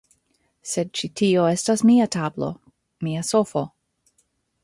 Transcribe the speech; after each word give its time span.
Sed 0.69 0.87
ĉi 0.99 1.09
tio 1.21 1.43
estas 1.49 1.83
mia 1.89 2.07
tablo; 2.17 2.49
mia 3.09 3.25
sofo 3.31 3.65